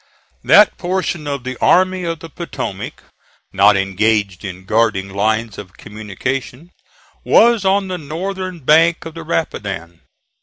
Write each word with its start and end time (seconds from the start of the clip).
That 0.43 0.79
portion 0.79 1.27
of 1.27 1.43
the 1.43 1.55
Army 1.57 2.05
of 2.05 2.21
the 2.21 2.29
Potomac 2.29 3.03
not 3.53 3.77
engaged 3.77 4.43
in 4.43 4.65
guarding 4.65 5.09
lines 5.13 5.59
of 5.59 5.77
communication 5.77 6.71
was 7.23 7.65
on 7.65 7.87
the 7.87 7.99
northern 7.99 8.61
bank 8.61 9.05
of 9.05 9.13
the 9.13 9.21
Rapidan. 9.21 10.01